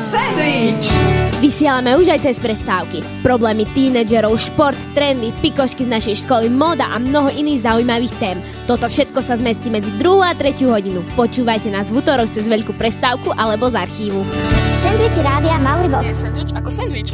Sandwich! 0.00 1.21
Vysielame 1.42 1.98
už 1.98 2.06
aj 2.14 2.22
cez 2.22 2.38
prestávky. 2.38 3.02
Problémy 3.26 3.66
tínedžerov, 3.74 4.38
šport, 4.38 4.78
trendy, 4.94 5.34
pikošky 5.42 5.82
z 5.82 5.90
našej 5.90 6.16
školy, 6.22 6.46
moda 6.46 6.86
a 6.86 7.02
mnoho 7.02 7.34
iných 7.34 7.66
zaujímavých 7.66 8.14
tém. 8.22 8.38
Toto 8.70 8.86
všetko 8.86 9.18
sa 9.18 9.34
zmestí 9.34 9.66
medzi 9.66 9.90
2 9.98 10.22
a 10.22 10.38
3 10.38 10.70
hodinu. 10.70 11.02
Počúvajte 11.18 11.66
nás 11.74 11.90
v 11.90 11.98
útorok 11.98 12.30
cez 12.30 12.46
veľkú 12.46 12.78
prestávku 12.78 13.34
alebo 13.34 13.66
z 13.66 13.74
archívu. 13.74 14.22
Sandwich 14.86 15.18
Rádia 15.18 15.58
Mauribox. 15.58 16.06
Je 16.06 16.14
sandwich 16.14 16.54
ako 16.54 16.70
sandwich. 16.70 17.10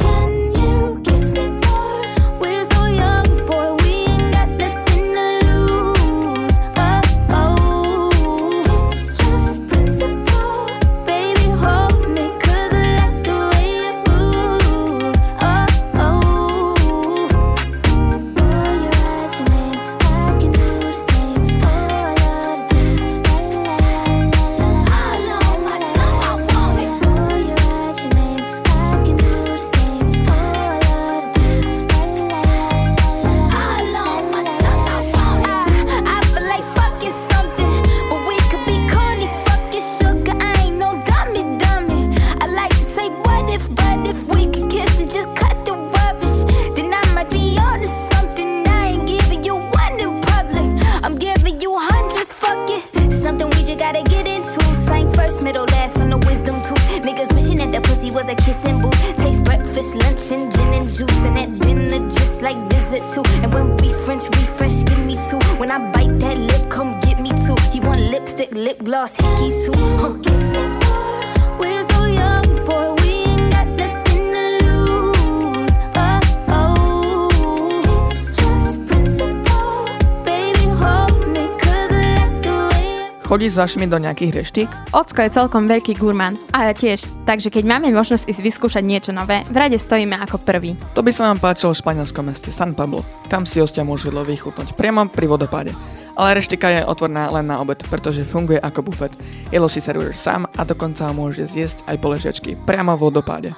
Chodíš 83.29 83.53
s 83.53 83.61
vašimi 83.61 83.85
do 83.85 84.01
nejakých 84.01 84.41
reštík? 84.41 84.69
Ocko 84.89 85.21
je 85.21 85.29
celkom 85.29 85.69
veľký 85.69 86.01
gurmán 86.01 86.41
a 86.49 86.65
ja 86.65 86.73
tiež, 86.73 87.05
takže 87.29 87.53
keď 87.53 87.61
máme 87.61 87.93
možnosť 87.93 88.25
ísť 88.25 88.41
vyskúšať 88.41 88.81
niečo 88.81 89.13
nové, 89.13 89.45
v 89.45 89.53
rade 89.53 89.77
stojíme 89.77 90.17
ako 90.17 90.41
prvý. 90.41 90.73
To 90.97 91.05
by 91.05 91.13
sa 91.13 91.29
vám 91.29 91.37
páčilo 91.37 91.69
v 91.69 91.77
španielskom 91.77 92.25
meste 92.25 92.49
San 92.49 92.73
Pablo. 92.73 93.05
Tam 93.29 93.45
si 93.45 93.61
hostia 93.61 93.85
môžu 93.85 94.09
jedlo 94.09 94.25
vychutnúť 94.25 94.73
priamo 94.73 95.05
pri 95.05 95.29
vodopáde. 95.29 95.77
Ale 96.15 96.37
reštika 96.37 96.69
je 96.69 96.87
otvorná 96.87 97.29
len 97.29 97.45
na 97.45 97.59
obed, 97.61 97.77
pretože 97.89 98.25
funguje 98.25 98.61
ako 98.61 98.89
bufet. 98.89 99.13
Jedlo 99.51 99.69
si 99.69 99.83
servuješ 99.83 100.17
sám 100.17 100.47
a 100.57 100.61
dokonca 100.63 101.09
ho 101.09 101.13
môžeš 101.13 101.47
zjesť 101.49 101.77
aj 101.89 101.95
po 101.99 102.07
ležiačky 102.13 102.55
priamo 102.65 102.95
v 102.95 103.03
vodopáde. 103.09 103.51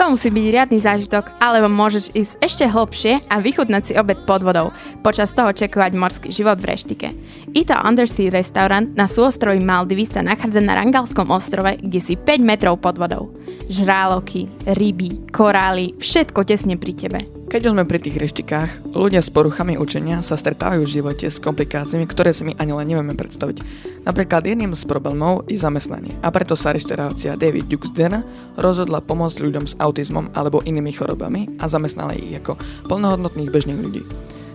To 0.00 0.08
musí 0.08 0.32
byť 0.32 0.46
riadny 0.48 0.78
zážitok, 0.80 1.36
alebo 1.36 1.68
môžeš 1.68 2.16
ísť 2.16 2.34
ešte 2.40 2.64
hlbšie 2.64 3.28
a 3.28 3.44
vychutnať 3.44 3.82
si 3.84 3.92
obed 3.92 4.16
pod 4.24 4.40
vodou, 4.40 4.72
počas 5.04 5.36
toho 5.36 5.52
čekovať 5.52 5.92
morský 5.92 6.28
život 6.32 6.56
v 6.56 6.72
reštike. 6.72 7.08
Ito 7.52 7.76
Undersea 7.76 8.32
restaurant 8.32 8.96
na 8.96 9.04
súostrovi 9.04 9.60
Maldivy 9.60 10.08
sa 10.08 10.24
nachádza 10.24 10.64
na 10.64 10.80
Rangalskom 10.80 11.28
ostrove, 11.28 11.76
kde 11.76 12.00
si 12.00 12.16
5 12.16 12.40
metrov 12.40 12.80
pod 12.80 12.96
vodou. 12.96 13.36
Žráloky, 13.68 14.48
ryby, 14.72 15.28
korály, 15.28 15.92
všetko 16.00 16.40
tesne 16.48 16.80
pri 16.80 16.92
tebe. 16.96 17.41
Keď 17.52 17.68
už 17.68 17.76
sme 17.76 17.84
pri 17.84 18.00
tých 18.00 18.16
reštikách, 18.16 18.96
ľudia 18.96 19.20
s 19.20 19.28
poruchami 19.28 19.76
učenia 19.76 20.24
sa 20.24 20.40
stretávajú 20.40 20.88
v 20.88 20.94
živote 20.96 21.28
s 21.28 21.36
komplikáciami, 21.36 22.08
ktoré 22.08 22.32
si 22.32 22.48
my 22.48 22.56
ani 22.56 22.72
len 22.72 22.88
nevieme 22.88 23.12
predstaviť. 23.12 23.60
Napríklad 24.08 24.48
jedným 24.48 24.72
z 24.72 24.88
problémov 24.88 25.44
je 25.52 25.60
zamestnanie 25.60 26.16
a 26.24 26.32
preto 26.32 26.56
sa 26.56 26.72
reštaurácia 26.72 27.36
David 27.36 27.68
Dukes 27.68 27.92
Den 27.92 28.24
rozhodla 28.56 29.04
pomôcť 29.04 29.44
ľuďom 29.44 29.68
s 29.68 29.76
autizmom 29.76 30.32
alebo 30.32 30.64
inými 30.64 30.96
chorobami 30.96 31.60
a 31.60 31.68
zamestnala 31.68 32.16
ich 32.16 32.40
ako 32.40 32.56
plnohodnotných 32.88 33.52
bežných 33.52 33.84
ľudí. 33.84 34.00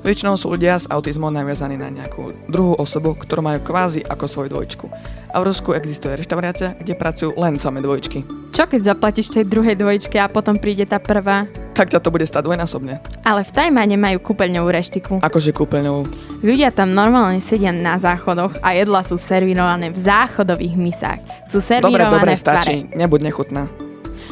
Väčšinou 0.07 0.39
sú 0.39 0.55
ľudia 0.55 0.79
s 0.79 0.87
autizmom 0.87 1.27
naviazaní 1.27 1.75
na 1.75 1.91
nejakú 1.91 2.31
druhú 2.47 2.79
osobu, 2.79 3.11
ktorú 3.11 3.43
majú 3.43 3.59
kvázi 3.59 4.07
ako 4.07 4.23
svoj 4.23 4.47
dvojčku. 4.47 4.87
A 5.35 5.43
v 5.43 5.51
Rusku 5.51 5.75
existuje 5.75 6.15
reštaurácia, 6.15 6.79
kde 6.79 6.95
pracujú 6.95 7.35
len 7.35 7.59
samé 7.59 7.83
dvojčky. 7.83 8.23
Čo 8.55 8.71
keď 8.71 8.95
zaplatíš 8.95 9.35
tej 9.35 9.43
druhej 9.43 9.75
dvojčke 9.75 10.15
a 10.15 10.31
potom 10.31 10.55
príde 10.55 10.87
tá 10.87 11.03
prvá? 11.03 11.51
Tak 11.75 11.91
ťa 11.91 11.99
to 11.99 12.07
bude 12.07 12.23
stať 12.23 12.47
dvojnásobne. 12.47 13.03
Ale 13.27 13.43
v 13.43 13.51
Tajmane 13.51 13.99
majú 13.99 14.23
kúpeľňovú 14.31 14.69
reštiku. 14.71 15.13
Akože 15.19 15.51
kúpeľňovú. 15.51 16.07
Ľudia 16.39 16.71
tam 16.71 16.95
normálne 16.95 17.43
sedia 17.43 17.75
na 17.75 17.99
záchodoch 17.99 18.63
a 18.63 18.79
jedla 18.79 19.03
sú 19.03 19.19
servírované 19.19 19.91
v 19.91 19.99
záchodových 19.99 20.75
misách. 20.79 21.19
Sú 21.51 21.59
Dobre, 21.59 21.83
servírované 21.83 22.15
dobre, 22.15 22.39
v 22.39 22.43
tvare. 22.47 22.63
stačí. 22.63 22.75
Nebuď 22.95 23.19
nechutná. 23.27 23.86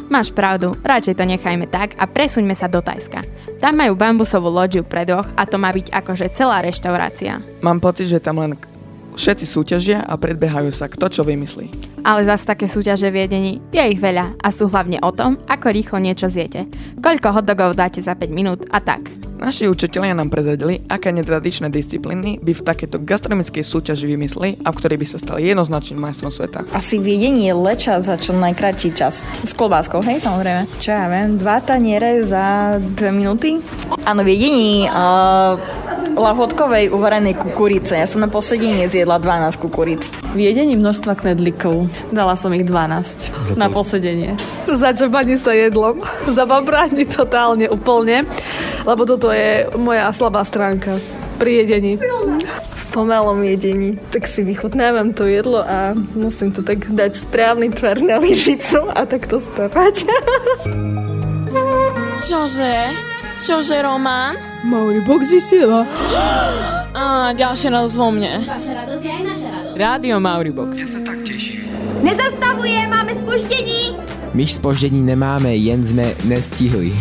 Máš 0.05 0.29
pravdu, 0.29 0.77
radšej 0.85 1.17
to 1.17 1.25
nechajme 1.25 1.65
tak 1.65 1.97
a 1.97 2.05
presuňme 2.05 2.53
sa 2.53 2.69
do 2.69 2.77
Tajska. 2.77 3.25
Tam 3.57 3.73
majú 3.73 3.97
bambusovú 3.97 4.53
loďiu 4.53 4.85
pre 4.85 5.01
dvoch 5.01 5.25
a 5.33 5.49
to 5.49 5.57
má 5.57 5.73
byť 5.73 5.89
akože 5.89 6.29
celá 6.29 6.61
reštaurácia. 6.61 7.41
Mám 7.65 7.81
pocit, 7.81 8.13
že 8.13 8.21
tam 8.21 8.37
len 8.37 8.53
všetci 9.17 9.45
súťažia 9.49 10.05
a 10.05 10.13
predbiehajú 10.13 10.69
sa 10.69 10.85
kto 10.85 11.09
čo 11.09 11.21
vymyslí. 11.25 11.97
Ale 12.05 12.21
zas 12.21 12.45
také 12.45 12.69
súťaže 12.69 13.09
v 13.09 13.25
jedení 13.25 13.51
je 13.73 13.81
ich 13.81 13.97
veľa 13.97 14.37
a 14.37 14.47
sú 14.53 14.69
hlavne 14.69 15.01
o 15.01 15.09
tom, 15.09 15.41
ako 15.49 15.73
rýchlo 15.73 15.97
niečo 15.97 16.29
zjete. 16.29 16.69
Koľko 17.01 17.41
hotdogov 17.41 17.73
dáte 17.73 17.97
za 18.03 18.13
5 18.13 18.29
minút 18.29 18.61
a 18.69 18.77
tak. 18.77 19.09
Naši 19.35 19.67
učitelia 19.67 20.15
nám 20.15 20.31
prezradili, 20.31 20.79
aké 20.87 21.11
netradičné 21.11 21.67
disciplíny 21.67 22.39
by 22.39 22.55
v 22.55 22.61
takéto 22.63 23.03
gastronomickej 23.03 23.67
súťaži 23.67 24.07
vymysleli 24.07 24.63
a 24.63 24.71
v 24.71 24.77
ktorej 24.79 24.97
by 25.03 25.07
sa 25.11 25.19
stali 25.19 25.51
jednoznačným 25.51 25.99
majstrom 25.99 26.31
sveta. 26.31 26.63
Asi 26.71 27.03
viedenie 27.03 27.51
leča 27.51 27.99
za 27.99 28.15
čo 28.15 28.31
najkratší 28.31 28.95
čas. 28.95 29.27
S 29.43 29.51
klobáskou, 29.51 29.99
hej, 30.07 30.23
samozrejme. 30.23 30.71
Čo 30.79 30.89
ja 30.95 31.11
viem, 31.11 31.35
dva 31.35 31.59
taniere 31.59 32.23
za 32.23 32.79
dve 32.79 33.11
minúty? 33.11 33.59
Áno, 34.07 34.23
viedení 34.23 34.87
uh, 34.87 35.59
lahodkovej 36.15 36.95
uvarenej 36.95 37.35
kukurice. 37.35 37.99
Ja 37.99 38.07
som 38.07 38.23
na 38.23 38.31
posledenie 38.31 38.87
zjedla 38.87 39.19
12 39.19 39.59
kukuric. 39.59 40.15
Viedení 40.31 40.79
množstva 40.79 41.11
knedlikov. 41.19 41.91
Dala 42.15 42.39
som 42.39 42.55
ich 42.55 42.63
12 42.63 43.59
na 43.59 43.67
posedenie. 43.67 44.39
Začapanie 44.71 45.35
sa 45.35 45.51
jedlom. 45.51 45.99
Zababráni 46.31 47.03
totálne 47.03 47.67
úplne, 47.67 48.23
lebo 48.85 49.05
toto 49.05 49.33
je 49.33 49.65
moja 49.75 50.13
slabá 50.13 50.45
stránka 50.45 51.01
pri 51.41 51.65
jedení. 51.65 51.97
V 52.71 52.83
pomalom 52.93 53.43
jedení. 53.43 53.99
Tak 54.13 54.29
si 54.29 54.45
vychutnávam 54.45 55.11
to 55.11 55.25
jedlo 55.27 55.59
a 55.59 55.91
musím 56.15 56.51
to 56.53 56.63
tak 56.63 56.85
dať 56.87 57.11
správny 57.15 57.69
tvar 57.73 57.99
na 57.99 58.21
lyžicu 58.21 58.87
a 58.93 59.03
tak 59.03 59.27
to 59.27 59.41
spávať. 59.41 60.05
Čože? 62.15 62.95
Čože, 63.43 63.81
Román? 63.83 64.39
Mauri 64.63 65.01
box 65.03 65.29
vysiela. 65.29 65.83
Á, 66.95 67.35
ďalšia 67.35 67.75
radosť 67.75 67.95
vo 67.99 68.07
mne. 68.07 68.39
Vaša 68.47 68.71
radosť 68.71 69.03
je 69.03 69.11
aj 69.11 69.23
naša 69.27 69.49
radosť. 69.51 69.75
Rádio 69.75 70.15
Mauribox. 70.23 70.71
Nezastavuje, 71.99 72.87
máme 72.87 73.11
spoždění. 73.19 73.99
My 74.33 74.47
spoždění 74.47 75.03
nemáme, 75.03 75.55
jen 75.55 75.83
jsme 75.83 76.15
nestihli. 76.23 76.95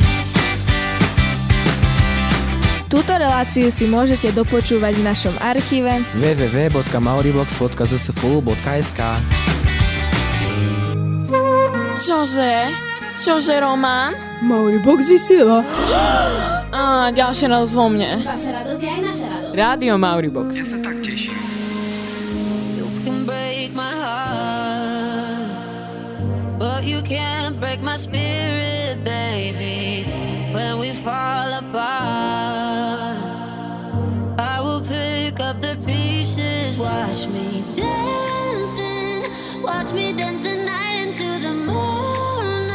Túto 2.95 3.11
reláciu 3.11 3.75
si 3.75 3.91
môžete 3.91 4.31
dopočúvať 4.31 4.95
v 4.95 5.03
našom 5.03 5.35
archíve 5.43 6.07
www.mauribox.zsfulu.sk 6.15 9.01
Čože? 11.99 12.71
Čože, 13.19 13.59
Román? 13.59 14.15
Mauri 14.47 14.79
box 14.79 15.11
vysiela. 15.11 15.67
Á, 16.71 17.11
ďalšia 17.11 17.51
radosť 17.51 17.75
vo 17.75 17.91
mne. 17.91 18.23
Vaša 18.23 18.63
radosť 18.63 18.79
je 18.79 18.87
aj 18.87 19.03
naša 19.03 19.27
radosť. 19.27 19.59
Rádio 19.59 19.99
Mauribox. 19.99 20.55
You 22.79 22.87
can 23.03 23.27
break 23.27 23.75
my 23.75 23.91
heart, 23.91 25.51
but 26.63 26.87
you 26.87 27.03
can't 27.03 27.59
break 27.59 27.83
my 27.83 27.99
spirit, 27.99 29.03
baby. 29.03 30.15
When 30.55 30.79
we 30.79 30.93
fall 30.93 31.53
apart, 31.53 33.19
I 34.38 34.61
will 34.62 34.81
pick 34.83 35.40
up 35.40 35.61
the 35.61 35.77
pieces. 35.85 36.79
Watch 36.79 37.27
me 37.27 37.64
dancing, 37.75 39.25
watch 39.64 39.93
me 39.93 40.12
dance 40.12 40.43
the 40.43 40.55
night 40.64 41.09
into 41.09 41.40
the 41.45 41.55
morning, 41.67 42.71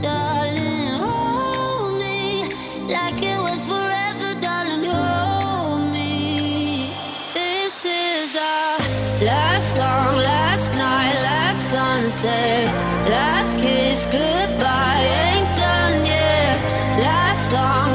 darling. 0.00 0.94
Hold 1.02 1.98
me 1.98 2.44
like 2.86 3.20
it 3.20 3.40
was 3.40 3.64
forever, 3.66 4.40
darling. 4.40 4.84
Hold 4.84 5.90
me. 5.92 6.94
This 7.34 7.84
is 7.84 8.36
our 8.36 8.78
last 9.26 9.74
song, 9.74 10.18
last 10.22 10.72
night, 10.74 11.18
last 11.20 11.68
sunset, 11.68 12.72
last 13.10 13.56
kiss, 13.60 14.04
goodbye, 14.04 15.02
ain't 15.34 15.65
song, 17.50 17.85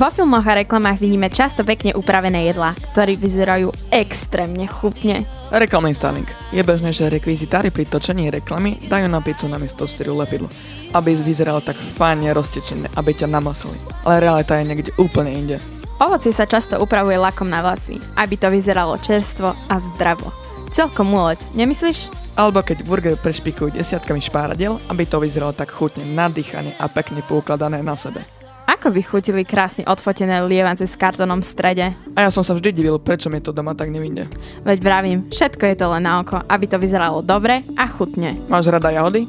Vo 0.00 0.08
filmoch 0.08 0.48
a 0.48 0.64
reklamách 0.64 0.96
vidíme 0.96 1.28
často 1.28 1.60
pekne 1.60 1.92
upravené 1.92 2.48
jedlá, 2.48 2.72
ktoré 2.72 3.20
vyzerajú 3.20 3.68
extrémne 3.92 4.64
chutne. 4.64 5.28
Reklamný 5.52 5.92
styling. 5.92 6.24
Je 6.56 6.64
bežné, 6.64 6.88
že 6.88 7.12
rekvizitári 7.12 7.68
pri 7.68 7.84
točení 7.84 8.32
reklamy 8.32 8.80
dajú 8.88 9.12
na 9.12 9.20
pizzu 9.20 9.44
namiesto 9.44 9.84
syru 9.84 10.16
lepidlo, 10.16 10.48
aby 10.96 11.12
vyzeralo 11.20 11.60
tak 11.60 11.76
fajne 11.76 12.32
roztečené, 12.32 12.88
aby 12.96 13.12
ťa 13.12 13.28
namasali. 13.28 13.76
Ale 14.08 14.24
realita 14.24 14.56
je 14.56 14.72
niekde 14.72 14.90
úplne 14.96 15.36
inde. 15.36 15.56
Ovocie 16.00 16.32
sa 16.32 16.48
často 16.48 16.80
upravuje 16.80 17.20
lakom 17.20 17.52
na 17.52 17.60
vlasy, 17.60 18.00
aby 18.16 18.40
to 18.40 18.48
vyzeralo 18.48 18.96
čerstvo 18.96 19.52
a 19.52 19.74
zdravo. 19.84 20.32
Celkom 20.72 21.12
úlet, 21.12 21.44
nemyslíš? 21.52 22.08
Alebo 22.40 22.64
keď 22.64 22.88
burger 22.88 23.20
prešpikujú 23.20 23.76
desiatkami 23.76 24.24
špáradiel, 24.24 24.80
aby 24.88 25.04
to 25.04 25.20
vyzeralo 25.20 25.52
tak 25.52 25.68
chutne 25.68 26.08
nadýchane 26.16 26.72
a 26.80 26.88
pekne 26.88 27.20
poukladané 27.28 27.84
na 27.84 28.00
sebe. 28.00 28.24
Ako 28.70 28.94
by 28.94 29.02
chutili 29.02 29.42
krásne 29.42 29.82
odfotené 29.82 30.46
lievance 30.46 30.86
s 30.86 30.94
kartónom 30.94 31.42
v 31.42 31.46
strede? 31.50 31.86
A 32.14 32.22
ja 32.22 32.30
som 32.30 32.46
sa 32.46 32.54
vždy 32.54 32.70
divil, 32.70 33.02
prečo 33.02 33.26
mi 33.26 33.42
to 33.42 33.50
doma 33.50 33.74
tak 33.74 33.90
nevyjde. 33.90 34.30
Veď 34.62 34.78
vravím, 34.78 35.18
všetko 35.26 35.74
je 35.74 35.74
to 35.74 35.90
len 35.90 36.06
na 36.06 36.22
oko, 36.22 36.38
aby 36.46 36.70
to 36.70 36.78
vyzeralo 36.78 37.18
dobre 37.18 37.66
a 37.74 37.90
chutne. 37.90 38.38
Máš 38.46 38.70
rada 38.70 38.94
jahody? 38.94 39.26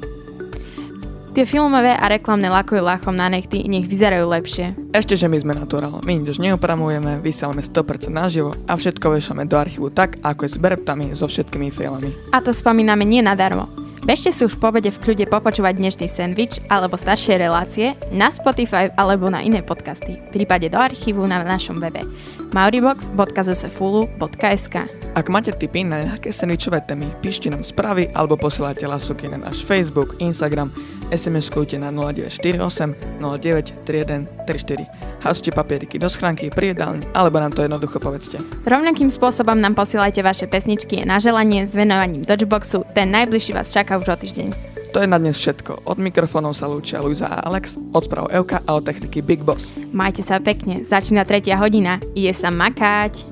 Tie 1.34 1.48
filmové 1.48 1.98
a 1.98 2.06
reklamné 2.06 2.54
lakujú 2.54 2.86
lachom 2.86 3.18
na 3.18 3.34
nechty, 3.34 3.66
nech 3.66 3.90
vyzerajú 3.90 4.30
lepšie. 4.30 4.78
Ešte, 4.94 5.18
že 5.18 5.26
my 5.26 5.42
sme 5.42 5.58
natural. 5.58 6.06
My 6.06 6.22
nič 6.22 6.38
neopravujeme, 6.38 7.18
vysielame 7.26 7.66
100% 7.66 8.14
naživo 8.14 8.54
a 8.70 8.78
všetko 8.78 9.16
vešame 9.18 9.50
do 9.50 9.58
archívu 9.58 9.90
tak, 9.90 10.22
ako 10.22 10.46
je 10.46 10.54
s 10.54 10.62
bereptami 10.62 11.18
so 11.18 11.26
všetkými 11.26 11.74
failami. 11.74 12.14
A 12.30 12.46
to 12.46 12.54
spomíname 12.54 13.10
nie 13.10 13.26
nadarmo. 13.26 13.81
Bežte 14.02 14.34
si 14.34 14.42
už 14.42 14.58
po 14.58 14.74
v 14.74 14.82
kľude 14.82 15.30
popočúvať 15.30 15.78
dnešný 15.78 16.10
sendvič 16.10 16.58
alebo 16.74 16.98
staršie 16.98 17.38
relácie 17.38 17.94
na 18.10 18.34
Spotify 18.34 18.90
alebo 18.98 19.30
na 19.30 19.46
iné 19.46 19.62
podcasty, 19.62 20.18
prípade 20.34 20.74
do 20.74 20.82
archívu 20.82 21.22
na 21.30 21.46
našom 21.46 21.78
webe 21.78 22.02
mauribox.zsfulu.sk 22.50 24.76
Ak 25.14 25.30
máte 25.30 25.54
tipy 25.54 25.86
na 25.86 26.02
nejaké 26.02 26.34
sandvičové 26.34 26.82
témy, 26.82 27.14
píšte 27.22 27.54
nám 27.54 27.62
správy 27.62 28.10
alebo 28.18 28.42
posielajte 28.42 28.90
lasuky 28.90 29.30
na 29.30 29.38
náš 29.38 29.62
Facebook, 29.62 30.18
Instagram, 30.18 30.74
SMS-kujte 31.12 31.76
na 31.78 31.91
0948 31.91 32.95
09 33.19 33.86
31 33.86 34.26
34. 34.47 35.21
Haste 35.21 35.54
papieriky 35.54 36.02
do 36.02 36.10
schránky, 36.10 36.50
pri 36.50 36.74
jedálni, 36.74 37.06
alebo 37.13 37.38
nám 37.38 37.54
to 37.54 37.62
jednoducho 37.62 38.02
povedzte. 38.02 38.41
Rovnakým 38.65 39.13
spôsobom 39.13 39.54
nám 39.54 39.78
posielajte 39.78 40.26
vaše 40.26 40.50
pesničky 40.50 41.06
na 41.06 41.21
želanie 41.21 41.69
s 41.69 41.78
venovaním 41.78 42.26
Dodgeboxu, 42.26 42.88
ten 42.97 43.13
najbližší 43.13 43.54
vás 43.54 43.69
čaká 43.69 44.02
už 44.02 44.10
o 44.10 44.17
týždeň. 44.17 44.50
To 44.91 45.00
je 45.00 45.08
na 45.08 45.21
dnes 45.21 45.39
všetko. 45.39 45.88
Od 45.88 45.97
mikrofónov 46.02 46.52
sa 46.52 46.67
lúčia 46.67 47.00
Luisa 47.00 47.30
a 47.30 47.47
Alex, 47.47 47.80
od 47.95 48.04
správ 48.04 48.28
Euka 48.28 48.60
a 48.67 48.76
od 48.76 48.84
techniky 48.84 49.24
Big 49.24 49.39
Boss. 49.39 49.71
Majte 49.93 50.19
sa 50.19 50.41
pekne, 50.43 50.84
začína 50.84 51.24
tretia 51.24 51.56
hodina, 51.56 52.04
ide 52.12 52.36
sa 52.36 52.52
makať. 52.52 53.24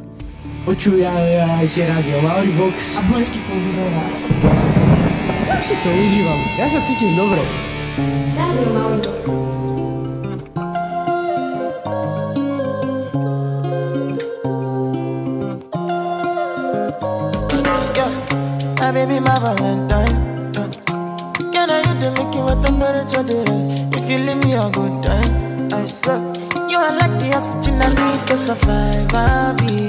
Počúvajte 0.63 1.81
rádio 1.83 2.21
Mauribox. 2.23 2.99
A 2.99 3.03
blesky 3.11 3.41
pôjdu 3.49 3.75
do 3.75 3.85
vás. 3.91 4.29
Jak 5.49 5.61
si 5.65 5.75
to 5.83 5.89
užívam? 5.89 6.39
Ja 6.55 6.69
sa 6.69 6.79
cítim 6.79 7.17
dobre. 7.17 7.68
Mauribox. 8.75 9.27
My 18.79 18.91
baby, 18.91 19.19
my 19.19 19.37
Valentine. 19.39 20.15
Can 21.53 21.69
I 21.69 21.81
the? 23.23 23.89
If 23.93 24.09
you 24.09 24.17
leave 24.19 24.43
me 24.43 24.53
a 24.53 24.69
good 24.71 25.03
time, 25.03 25.67
I 25.73 25.85
swear. 25.85 26.19
You 26.69 26.77
are 26.77 26.93
like 26.97 27.19
the 27.19 27.33
oxygen 27.35 27.81
I 27.81 27.89
need 27.93 28.27
to 28.27 28.37
survive. 28.37 29.13
I'll 29.13 29.55
be 29.55 29.88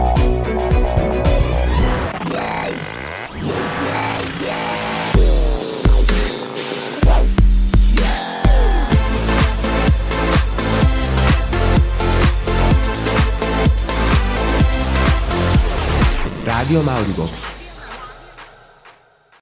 Rádio 16.71 16.83
Mauribox. 16.83 17.60